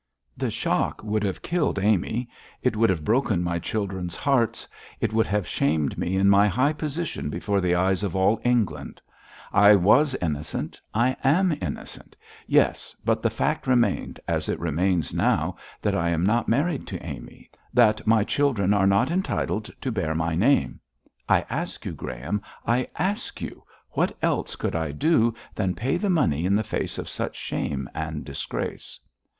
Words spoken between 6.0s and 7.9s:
in my high position before the